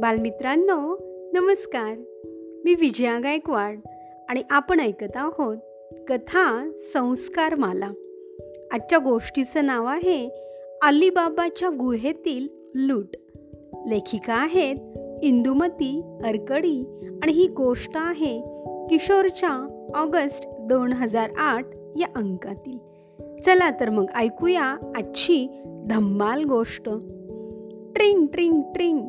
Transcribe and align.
बालमित्रांनो 0.00 0.96
नमस्कार. 1.32 1.94
मी 2.64 2.74
विजया 2.74 3.18
गायकवाड 3.18 3.78
आणि 4.28 4.42
आपण 4.50 4.80
ऐकत 4.80 5.16
आहोत 5.16 5.56
कथा 6.08 6.70
संस्कार 6.92 7.54
माला 7.54 7.90
आजच्या 8.72 8.98
गोष्टीचं 8.98 9.66
नाव 9.66 9.86
आहे 9.86 10.28
अलिबाबाच्या 10.82 11.68
गुहेतील 11.68 12.48
लूट. 12.74 13.16
लेखिका 13.88 14.34
आहेत 14.34 14.76
इंदुमती 15.22 16.02
अरकडी 16.24 16.84
आणि 17.22 17.32
ही 17.32 17.46
गोष्ट 17.46 17.92
आहे 17.94 18.40
किशोरच्या 18.90 19.84
ऑगस्ट 19.94 20.48
दोन 20.60 20.92
हजार 20.92 21.30
आठ 21.38 21.66
या 21.98 22.06
अंकातील. 22.16 22.78
चला 23.40 23.70
तर 23.70 23.90
मग 23.90 24.04
ऐकूया 24.16 24.92
आजची 24.96 25.62
धम्माल 25.90 26.44
गोष्ट. 26.44 26.88
ट्रिंग 27.94 28.26
ट्रिंग 28.26 28.62
ट्रिंग. 28.62 29.00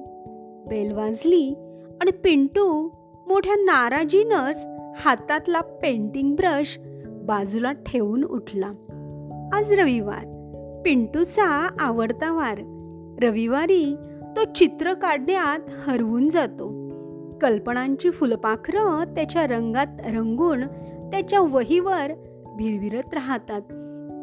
बेल 0.69 0.91
वाजली 0.91 1.55
आणि 2.01 2.11
पिंटू 2.11 2.89
मोठ्या 3.27 3.55
नाराजीनंच 3.55 4.65
हातातला 5.05 5.61
पेंटिंग 5.61 6.35
ब्रश 6.35 6.79
बाजूला 7.05 7.71
ठेवून 7.71 8.23
उठला. 8.23 8.67
आज 9.53 9.71
रविवार. 9.71 10.25
पिंटूचा 10.85 11.67
आवडता 11.79 12.33
वार. 12.33 12.57
रविवारी 13.23 13.95
तो 14.37 14.43
चित्र 14.55 14.93
काढण्यात 14.93 15.89
हरवून 15.89 16.29
जातो. 16.29 16.89
कल्पनांची 17.41 18.09
फुलपाखरं 18.09 19.03
त्याच्या 19.15 19.47
रंगात 19.47 19.87
रंगून 20.05 20.61
त्याच्या 21.11 21.41
वहीवर 21.41 22.13
भिरभिरत 22.57 23.13
राहतात 23.13 23.61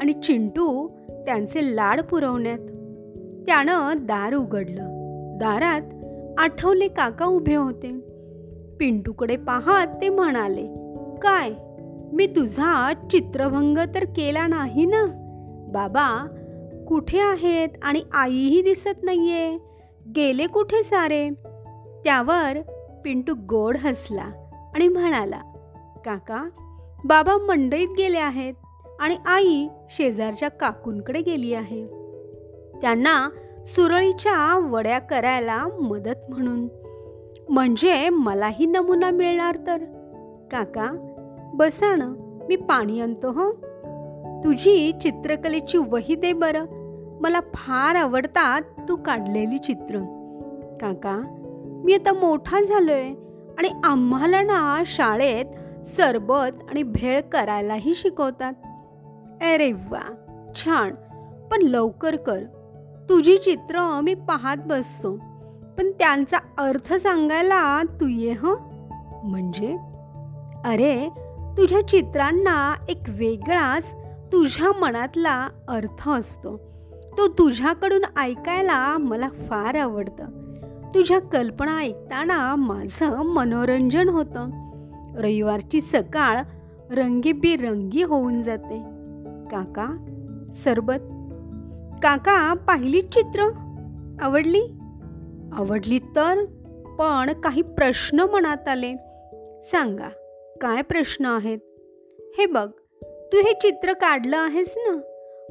आणि 0.03 0.13
चिंटू 0.13 0.89
त्यांचे 1.25 1.77
लाड 1.77 2.01
पुरवण्यात. 2.01 2.59
त्यानं 3.47 3.93
दार 3.97 4.35
उघडलं. 4.35 4.97
दारात 5.41 6.06
आठवले 6.39 6.89
काका 6.89 7.25
उभे 7.25 7.55
होते. 7.55 8.01
पिंटूकडे 8.81 9.37
पाहत 9.37 9.87
ते 9.87 10.09
म्हणाले 10.09 10.67
काय 11.23 11.51
मी 12.13 12.27
तुझा 12.27 12.93
चित्रभंग 13.11 13.79
तर 13.95 14.05
केला 14.05 14.47
नाही 14.47 14.85
ना? 14.85 15.05
बाबा 15.73 16.27
कुठे 16.89 17.19
आहेत 17.21 17.69
आणि 17.83 18.03
आईही 18.13 18.63
दिसत 18.63 19.03
नाहीये? 19.03 19.59
गेले 20.17 20.47
कुठे 20.47 20.83
सारे? 20.83 21.31
त्यावर 22.05 22.59
पिंटू 23.05 23.35
गोड 23.35 23.77
हसला 23.77 24.31
आणि 24.75 24.89
म्हणाला 24.89 25.41
काका 26.05 26.49
बाबा 27.05 27.37
मंडईत 27.37 27.89
गेले 27.99 28.19
आहेत 28.19 28.55
आणि 29.01 29.17
आई 29.27 29.69
शेजारच्या 29.91 30.49
काकूंकडे 30.49 31.21
गेली 31.21 31.55
आहे. 31.55 31.87
त्यांना 32.83 33.29
सुरळीच्या 33.67 34.59
वड्या 34.59 34.99
करायला 34.99 35.67
मदत 35.67 36.31
म्हणून. 36.31 36.69
म्हणजे 37.49 38.09
मलाही 38.09 38.67
नमुना 38.67 39.11
मिळणार 39.11 39.57
तर. 39.67 39.77
काका 40.53 40.91
बसा 41.55 41.97
ना 41.97 42.39
मी 42.49 42.57
पाणी 42.57 43.01
आणतो 43.01 43.31
हो. 43.31 43.53
तुझी 44.45 44.93
चित्रकलेची 45.03 45.79
वही 45.79 46.15
दे 46.15 46.33
बरं. 46.33 46.65
मला 47.21 47.41
फार 47.55 47.95
आवडतात 47.95 48.63
तू 48.89 48.97
काढलेली 48.97 49.59
चित्र. 49.59 49.99
काका 50.81 51.21
मी 51.85 51.95
आता 51.95 52.13
मोठा 52.13 52.61
झालोय 52.61 53.09
आणि 53.59 53.69
आम्हाला 53.85 54.43
ना 54.43 54.83
शाळेत 54.87 55.85
सरबत 55.85 56.71
आणि 56.71 56.83
भेळ 56.83 57.21
करायलाही 57.21 57.95
शिकवतात. 57.95 58.53
अरे 59.43 59.73
वा 59.73 60.15
छान. 60.55 60.91
पण 61.51 61.63
लवकर 61.63 62.17
कर. 62.17 62.39
तुझी 63.09 63.39
चित्र 63.39 64.01
मी 64.03 64.15
पाहत 64.15 64.57
बसतो. 64.67 65.17
पण 65.79 65.91
त्यांचा 65.91 66.37
अर्थ 66.59 66.95
सांगायला 66.95 67.83
तू 67.83 68.07
ये 68.09 68.33
ह? 68.33 68.45
म्हणजे? 69.25 69.77
अरे 70.65 71.09
तुझ्या 71.57 71.89
चित्रांना 71.89 72.75
एक 72.89 73.03
वेगळाच 73.09 73.95
तुझ्या 74.33 74.73
मनातला 74.81 75.49
अर्थ 75.69 76.09
असतो. 76.09 76.57
तो 77.19 77.29
तुझ्याकडून 77.29 78.19
ऐकायला 78.19 78.99
मला 78.99 79.29
फार 79.29 79.75
आवडतं. 79.75 80.25
तुझ्या 80.95 81.21
कल्पना 81.21 81.79
ऐकताना 81.79 82.55
माझं 82.55 83.23
मनोरंजन 83.23 84.09
होतं. 84.09 84.51
रविवारची 85.19 85.81
सकाळ 85.81 86.43
रंगीबिरंगी 86.91 88.03
होऊन 88.03 88.41
जाते. 88.41 88.83
काका 89.51 89.95
सरबत? 90.55 91.16
काका 92.03 92.55
पाहिली 92.55 93.03
चित्र? 93.03 93.43
आवडली? 94.21 94.63
आवडली 95.53 95.99
तर 95.99 96.45
पण 96.99 97.41
काही 97.41 97.63
प्रश्न 97.63 98.21
मनात 98.21 98.69
आले. 98.69 98.95
सांगा 99.63 100.09
काय 100.61 100.83
प्रश्न 100.83 101.27
आहेत? 101.27 101.59
हे 102.39 102.47
बघ 102.47 102.71
तू 103.03 103.37
हे 103.37 103.53
चित्र 103.53 103.93
काढलं 103.93 104.37
आहेस 104.37 104.75
ना? 104.77 105.01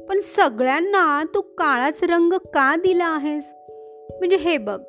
पण 0.08 0.20
सगळ्यांना 0.20 1.24
तू 1.34 1.40
काळाच 1.40 2.02
रंग 2.02 2.32
का 2.32 2.76
दिला 2.76 3.04
आहेस? 3.04 3.52
म्हणजे 4.10 4.36
हे 4.36 4.58
बघ 4.58 4.80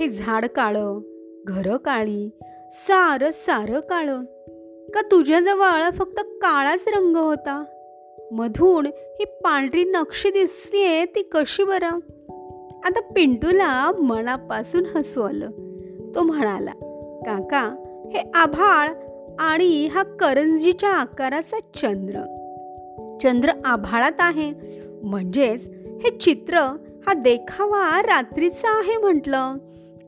हे 0.00 0.08
झाड 0.08 0.46
काळं 0.46 1.00
घरं 1.46 1.76
काळी 1.76 2.30
सारं 2.72 3.30
सारं 3.32 3.80
काळं. 3.80 4.24
का 4.94 5.00
तुझ्याजवळ 5.00 5.90
फक्त 5.90 6.20
काळाच 6.20 6.84
रंग 6.88 7.16
होता? 7.16 7.64
मधून 8.32 8.86
ही 8.86 9.24
पांढरी 9.24 9.84
नक्षी 9.84 10.30
दिसतीये 10.30 11.04
ती 11.04 11.22
कशी 11.22 11.64
बरं? 11.64 11.90
आता 12.84 13.00
पिंटूला 13.00 13.92
मनापासून 13.92 14.86
हसू 14.94 15.22
आलं 15.22 15.50
तो 16.14 16.22
म्हणाला 16.22 16.70
काका 17.26 17.74
हे 18.14 18.30
आभाळ 18.34 18.88
आणि 19.38 19.86
हा 19.86 20.02
करंजीच्या 20.02 20.88
आकाराचा 20.88 21.60
चंद्र. 21.74 22.20
चंद्र 23.22 23.52
आभाळात 23.64 24.12
आहे. 24.18 24.52
म्हणजेच 25.02 25.68
हे 26.04 26.18
चित्र 26.18 26.58
हा 27.06 27.12
देखावा 27.12 28.02
रात्रीचा 28.02 28.78
आहे 28.78 28.96
म्हटलं. 28.96 29.52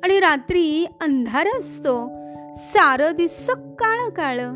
आणि 0.02 0.20
रात्री 0.20 0.86
अंधार 1.00 1.46
असतो. 1.58 2.10
सारं 2.56 3.12
दिस 3.16 3.50
काळं 3.50 4.10
काळं 4.10 4.52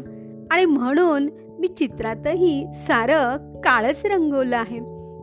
आणि 0.51 0.65
म्हणून 0.65 1.27
मी 1.59 1.69
चित्रातही 1.69 2.67
सारं 2.75 3.37
काळच 3.53 4.07
रंगवलं 4.07 4.57
आहे. 4.57 4.81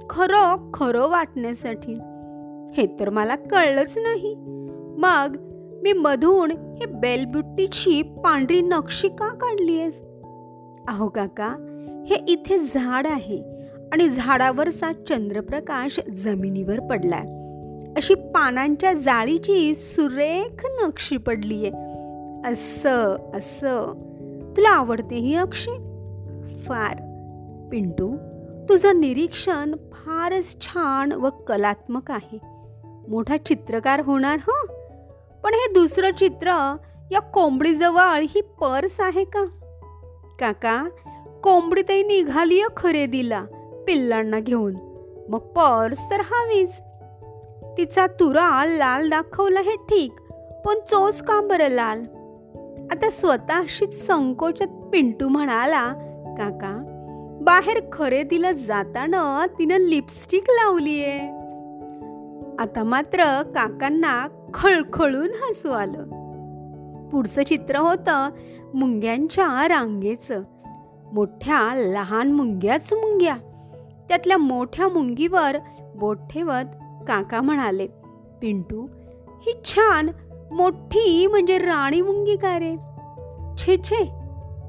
खरं 0.10 0.72
खरं 0.74 1.10
वाटण्यासाठी. 1.10 1.94
हे 2.74 2.98
तर 3.00 3.10
मला 3.10 3.36
कळलंच 3.36 3.98
नाही. 3.98 4.36
मग 4.98 5.38
मी 5.84 5.94
मधून 5.94 6.52
हे 6.52 6.86
बेलबुट्टीची 6.86 8.02
पांढरी 8.02 8.62
नक्षी 8.62 9.08
का 9.08 9.34
काढली 9.34 9.80
आहेस? 9.80 10.02
अहो 10.88 11.10
काका 11.10 11.56
हे 12.08 12.16
इथे 12.28 12.60
झाड 12.60 13.08
आहे 13.08 13.44
आणि 13.94 14.10
झाडावरचा 14.10 14.92
चंद्रप्रकाश 14.94 16.00
जमिनीवर 16.10 16.80
पडलाय. 16.80 17.44
अशी 17.98 18.14
पानांच्या 18.14 18.94
जाळीची 18.94 19.76
सुरेख 19.76 20.66
नक्षी 20.84 21.18
पडलीये. 21.18 21.72
असं 22.52 23.16
असं. 23.34 23.94
तुला 24.58 24.70
आवडते 24.70 25.16
ही 25.16 25.38
नक्षी? 25.38 25.72
फार. 26.64 26.96
पिंटू 27.72 28.18
तुझं 28.70 29.00
निरीक्षण 29.00 29.76
फारच 29.76 30.62
छान 30.62 31.12
व 31.12 31.30
कलात्मक 31.30 32.12
आहे. 32.12 32.40
मोठा 33.08 33.38
चित्रकार 33.38 34.00
होणार 34.00 34.40
हो? 34.48 34.68
पण 35.44 35.54
हे 35.54 35.74
दुसरं 35.74 36.12
चित्र 36.12 36.76
या 37.12 37.20
कोंबडीजवळ 37.20 38.22
ही 38.22 38.42
पर्स 38.42 39.00
आहे 39.00 39.24
का? 39.24 39.46
काका 40.40 40.90
कोंबडीतही 41.44 42.04
निघाली 42.04 42.62
खरेदीला 42.78 43.46
पिल्लांना 43.88 44.40
घेऊन. 44.40 44.74
मग 45.30 45.40
पर्स 45.40 46.00
तर 46.12 46.22
हवीच. 46.22 46.82
तिचा 47.78 48.08
तुरा 48.08 48.66
लाल 48.66 49.10
दाखवला 49.10 49.60
हे 49.60 49.76
ठीक 49.76 50.12
पण 50.66 50.80
चोच 50.88 51.22
का 51.22 51.42
बरं 51.42 51.68
लाल? 51.68 52.00
आता 52.92 53.10
स्वतःशीच 53.10 54.08
संकोचत 54.08 54.90
पिंटू 54.92 55.28
म्हणाला 55.28 55.94
काका 56.38 57.00
बाहेर 57.42 57.80
खरेदीला 57.94 58.52
जाताना 58.52 59.46
तिनं 59.60 59.78
लिपस्टिक 59.78 60.44
लावलीये. 60.50 61.20
आता 62.60 62.84
मात्र 62.84 63.42
काकांना 63.42 64.28
खळखळून 64.54 65.30
हसू 65.34 65.72
आलं. 65.72 66.04
पुढचं 67.10 67.44
चित्र 67.44 67.78
होतं 67.78 68.30
मुंग्यांच्या 68.74 69.68
रांगेचं. 69.68 70.44
मोठ्या 71.14 71.74
लहान 71.76 72.32
मुंग्याच 72.32 72.94
मुंग्या. 72.94 73.36
त्यातल्या 74.10 74.38
मोठ्या 74.38 74.88
मुंगीवर 74.88 75.58
बोट 75.96 76.18
ठेवत 76.30 76.76
काका 77.08 77.42
म्हणाले 77.42 77.88
पिंटू 78.42 78.88
ही 79.28 79.62
छान 79.66 80.10
मोठी 80.52 81.28
म्हणजे 81.28 81.58
राणी 81.58 82.02
मुंगी 82.02 82.36
का 82.36 82.60
रे? 82.60 82.76
छे 83.58 83.78
छे. 83.84 84.12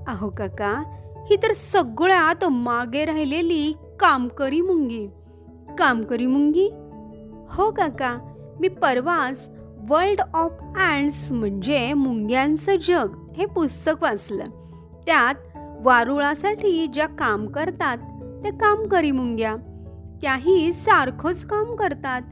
अहो 0.06 0.30
काका 0.30 0.82
ही 1.30 1.36
तर 1.36 1.52
सगळ्यात 1.52 2.44
मागे 2.44 3.04
राहिलेली 3.04 3.72
कामकरी 4.00 4.60
मुंगी. 4.60 5.06
कामकरी 5.78 6.26
मुंगी? 6.26 6.70
हो 7.48 7.70
काका 7.70 8.18
मी 8.60 8.68
परवाच 8.68 9.48
वर्ल्ड 9.88 10.20
ऑफ 10.34 10.52
अँड्स 10.76 11.32
म्हणजे 11.32 11.92
मुंग्यांचं 11.92 12.76
जग 12.76 13.08
हे 13.36 13.46
पुस्तक 13.46 14.02
वाचलं. 14.02 14.44
त्यात 15.06 15.34
वारुळासाठी 15.82 16.86
ज्या 16.86 17.06
काम 17.06 17.46
करतात 17.46 17.98
ते 18.44 18.50
कामकरी 18.50 19.10
मुंग्या. 19.10 19.56
त्याही 20.22 20.72
सारखंच 20.72 21.44
काम 21.44 21.74
करतात. 21.74 22.22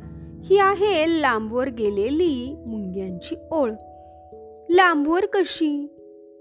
ही 0.44 0.58
आहे 0.58 1.22
लांबवर 1.22 1.68
गेलेली 1.68 2.64
मुंग्यांची 2.66 3.34
ओळ. 3.52 3.72
लांबवर 4.70 5.26
कशी? 5.26 5.86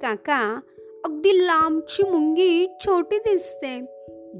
काका 0.01 0.59
अगदी 1.05 1.45
लांबची 1.47 2.03
मुंगी 2.03 2.67
छोटी 2.79 3.17
दिसते. 3.17 3.85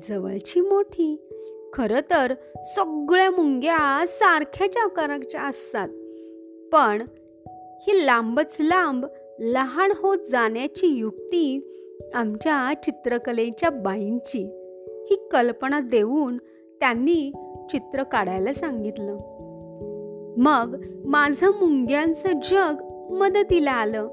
जवळची 0.10 0.62
मोठी. 0.62 1.28
खरं 1.74 2.00
तर 2.00 2.34
सगळ्या 2.64 3.32
मुंग्या 3.32 4.04
सारख्याच 4.08 4.78
आकाराच्या 4.78 5.42
असतात. 5.42 5.88
पण 6.74 7.06
ही 7.88 8.06
लांबच 8.06 8.58
लांब 8.60 9.06
लहान 9.40 9.92
होत 9.96 10.18
जाण्याची 10.32 10.88
युक्ती 10.88 11.68
आमच्या 12.14 12.74
चित्रकलेच्या 12.84 13.70
बाईंची. 13.70 14.44
ही 15.10 15.28
कल्पना 15.32 15.80
देऊन 15.80 16.38
त्यांनी 16.80 17.32
चित्र 17.72 18.04
काढायला 18.04 18.54
सांगितलं. 18.54 19.18
मग 20.38 20.78
माझं 21.06 21.48
मुंग्यांचं 21.48 22.30
जग 22.44 22.84
मदतीला 23.12 23.72
आलं. 23.72 24.08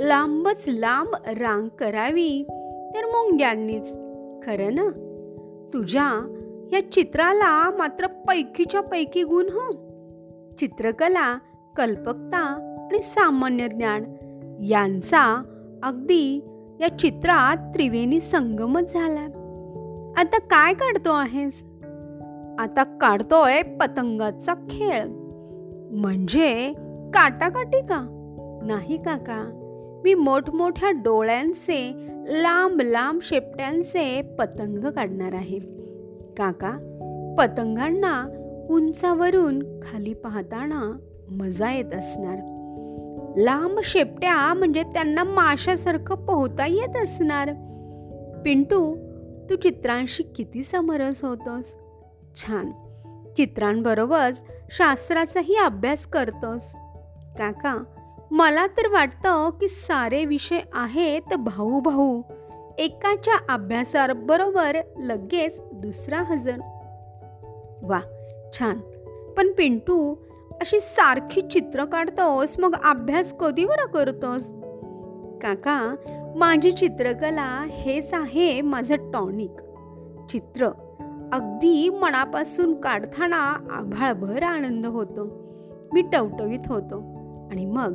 लांबच 0.00 0.64
लांब 0.68 1.08
रांग 1.26 1.68
करावी 1.68 2.44
तर 2.94 3.04
मुंग्यांनीच. 3.04 3.84
खरं 4.46 4.74
ना? 4.74 4.90
तुझ्या 5.72 6.36
या 6.72 6.92
चित्राला 6.92 7.70
मात्र 7.70 8.06
पैकीच्या 8.06 8.80
पैकी 8.80 9.22
गुण 9.22 9.46
हो. 9.46 9.72
चित्रकला 10.58 11.38
कल्पकता 11.76 12.38
आणि 12.92 12.98
सामान्य 12.98 13.68
ज्ञान 13.68 14.04
यांचा 14.62 15.42
अगदी 15.82 16.40
या 16.80 16.98
चित्रात 16.98 17.56
त्रिवेणी 17.74 18.20
संगमच 18.20 18.92
झाला 18.92 19.26
आता 20.16 20.38
काय 20.38 20.74
काढतो 20.74 21.12
आहेस? 21.12 21.64
आता 22.58 22.84
काढतोय 23.00 23.62
पतंगाचा 23.62 24.54
खेळ. 24.54 25.04
म्हणजे 25.90 26.72
काटाकाटी 27.14 27.80
का? 27.80 28.16
नाही 28.62 28.96
काका. 28.96 29.59
मी 30.04 30.14
मोठमोठ्या 30.14 30.90
डोळ्यांचे 30.90 32.06
लांब 32.28 32.80
लांब 32.80 33.20
शेपट्यांचे 33.22 34.22
पतंग 34.38 34.84
काढणार 34.90 35.34
आहे. 35.34 35.58
काका 36.36 36.70
पतंगांना 37.38 38.24
उंचावरून 38.70 39.80
खाली 39.82 40.14
पाहताना 40.14 40.98
मजा 41.30 41.72
येत 41.72 41.94
असणार. 41.94 42.36
लांब 43.36 43.78
शेपट्या 43.84 44.54
म्हणजे 44.54 44.82
त्यांना 44.82 45.24
माशासारखं 45.24 46.14
पोहता 46.14 46.66
येत 46.66 46.96
असणार. 46.96 47.50
पिंटू 48.44 48.96
तू 49.50 49.56
चित्रांशी 49.56 50.22
किती 50.22 50.64
समरस 50.64 51.24
होतोस? 51.24 51.74
छान. 52.36 52.70
चित्रांबरोबरच 53.36 54.42
शास्त्राचाही 54.70 55.56
अभ्यास 55.56 56.06
करतोस. 56.06 56.72
काका 57.38 57.84
मला 58.30 58.66
तर 58.66 58.88
वाटतं 58.88 59.50
की 59.50 59.68
सारे 59.68 60.24
विषय 60.24 60.60
आहेत 60.72 61.34
भाऊ 61.34 61.80
भाऊ 61.80 62.22
एकाच्या 62.78 63.54
अभ्यासाबरोबर 63.54 64.76
लगेच 64.98 65.60
दुसरा 65.72 66.22
हजर. 66.22 66.56
वा 67.82 68.00
छान. 68.52 68.80
पण 69.36 69.52
पिंटू 69.52 70.14
अशी 70.52 70.80
सारखी 70.80 71.40
चित्र 71.40 71.84
काढतोस 71.84 72.58
मग 72.58 72.74
अभ्यास 72.84 73.32
कधी 73.32 73.64
बरं 73.64 73.86
करतोस? 73.86 74.52
काका 75.42 75.94
माझी 76.36 76.72
चित्रकला 76.72 77.66
हेच 77.70 78.14
आहे 78.14 78.60
माझं 78.60 79.10
टॉनिक. 79.10 79.60
चित्र. 80.30 80.66
अगदी 81.32 81.88
मनापासून 81.88 82.80
काढताना 82.80 83.56
आभाळभर 83.70 84.42
आनंद 84.42 84.86
होतो. 84.86 85.28
मी 85.92 86.02
टवटवीत 86.02 86.60
होतो. 86.66 87.20
आणि 87.50 87.66
मग 87.66 87.94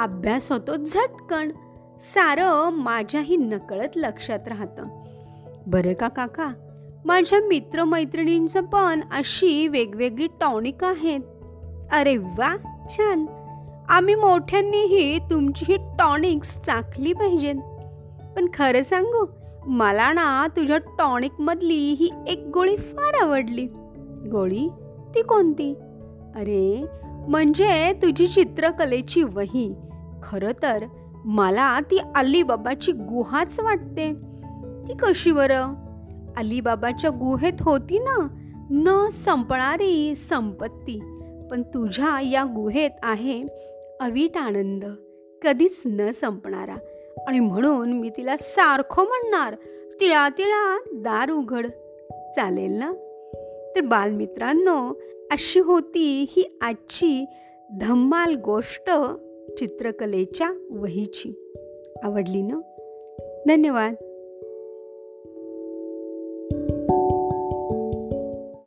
अभ्यास 0.00 0.52
होतो 0.52 0.76
झटकन. 0.76 1.48
सारं 2.14 2.70
माझ्याही 2.72 3.36
नकळत 3.36 3.88
लक्षात 3.96 4.48
राहतं. 4.48 4.82
बरं 5.66 5.92
का 5.92 6.08
काका? 6.08 6.48
माझ्या 7.04 7.40
मित्रमैत्रिणींचं 7.48 8.64
पण 8.64 9.00
अशी 9.12 9.68
वेगवेगळी 9.68 10.26
टॉनिक 10.40 10.84
आहेत. 10.84 11.20
अरे 11.92 12.16
वा 12.16 12.56
छान. 12.90 13.26
आम्ही 13.88 14.14
मोठ्यांनीही 14.14 15.18
तुमची 15.18 15.64
ही 15.68 15.76
टॉनिक्स 15.76 16.54
चाखली 16.66 17.12
पाहिजेत. 17.12 17.54
पण 18.36 18.46
खरं 18.54 18.82
सांगू 18.82 19.26
मला 19.66 20.12
ना 20.12 20.46
तुझ्या 20.46 20.78
टॉनिकमधली 20.78 21.92
ही 21.92 22.10
एक 22.26 22.50
गोळी 22.54 22.76
फार 22.76 23.26
आवडली. 23.26 23.66
गोळी? 24.30 24.68
ती 25.14 25.22
कोणती? 25.22 25.74
अरे 26.34 26.84
म्हणजे 27.28 27.92
तुझी 27.92 28.28
चित्रकलेची 28.28 29.22
वही. 29.22 29.74
खरं 30.22 30.52
तर 30.62 30.84
मला 31.24 31.80
ती 31.80 31.98
अलीबाबाची 32.14 32.92
गुहाच 32.92 33.60
वाटते. 33.60 34.12
ती 34.88 34.92
कशी 34.94 35.32
बरं? 35.32 35.74
अलीबाबाच्या 36.36 37.10
गुहेत 37.10 37.52
होती 37.60 37.98
ना? 37.98 38.28
न 38.70 39.08
संपणारी 39.08 40.14
संपत्ती. 40.16 41.00
पण 41.50 41.62
तुझ्या 41.62 42.20
या 42.20 42.44
गुहेत 42.44 42.90
आहे 43.02 43.44
अवीट 44.00 44.36
आनंद. 44.36 44.84
कधीच 45.42 45.82
न 45.86 46.10
संपणारा. 46.10 46.76
आणि 47.28 47.40
म्हणून 47.40 47.92
मी 47.92 48.10
तिला 48.10 48.36
सारखं 48.36 49.04
म्हणणार 49.04 49.54
तिळा 50.00 50.28
तिळा 50.28 50.80
दार 50.94 51.30
उघड. 51.30 51.66
चालेल 52.36 52.72
ना? 52.72 52.92
तर 53.76 53.80
बालमित्रांनो 53.80 54.92
अशी 55.32 55.60
होती 55.60 56.26
ही 56.36 56.58
आजची 56.60 57.24
धम्माल 57.80 58.34
गोष्ट 58.34 58.90
चित्रकलेच्या 59.58 60.50
वहीची. 60.70 61.52
आवडली 62.02 62.42
ना? 62.42 62.60
धन्यवाद. 63.48 63.94